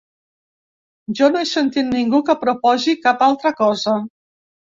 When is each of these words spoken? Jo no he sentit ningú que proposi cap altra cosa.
Jo 1.19 1.27
no 1.33 1.41
he 1.43 1.49
sentit 1.49 1.91
ningú 1.97 2.21
que 2.29 2.37
proposi 2.45 2.97
cap 3.05 3.23
altra 3.29 3.55
cosa. 3.61 3.97